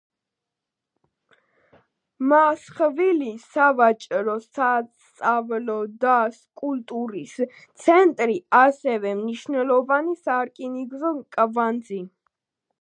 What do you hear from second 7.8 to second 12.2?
ცენტრი, ასევე მნიშვნელოვანი სარკინიგზო კვანძი.